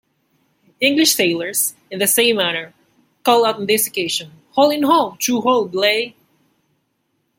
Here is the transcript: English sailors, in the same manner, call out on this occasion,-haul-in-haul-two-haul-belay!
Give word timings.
English 0.79 1.13
sailors, 1.13 1.75
in 1.91 1.99
the 1.99 2.07
same 2.07 2.37
manner, 2.37 2.73
call 3.23 3.45
out 3.45 3.57
on 3.57 3.67
this 3.67 3.85
occasion,-haul-in-haul-two-haul-belay! 3.85 6.15